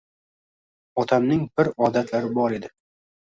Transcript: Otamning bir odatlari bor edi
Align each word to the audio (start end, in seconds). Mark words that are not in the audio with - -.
Otamning 1.03 1.43
bir 1.61 1.69
odatlari 1.89 2.33
bor 2.39 2.57
edi 2.59 2.73